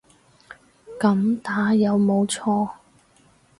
[0.99, 2.71] 噉打有冇錯